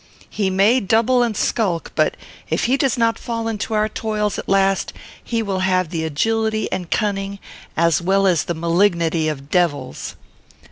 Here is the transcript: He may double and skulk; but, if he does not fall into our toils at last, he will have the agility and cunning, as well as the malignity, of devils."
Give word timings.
He 0.31 0.49
may 0.49 0.79
double 0.79 1.21
and 1.21 1.37
skulk; 1.37 1.91
but, 1.93 2.17
if 2.49 2.63
he 2.63 2.75
does 2.75 2.97
not 2.97 3.19
fall 3.19 3.47
into 3.47 3.75
our 3.75 3.87
toils 3.87 4.39
at 4.39 4.49
last, 4.49 4.93
he 5.23 5.43
will 5.43 5.59
have 5.59 5.89
the 5.89 6.03
agility 6.03 6.67
and 6.71 6.89
cunning, 6.89 7.37
as 7.77 8.01
well 8.01 8.25
as 8.25 8.45
the 8.45 8.55
malignity, 8.55 9.27
of 9.27 9.51
devils." 9.51 10.15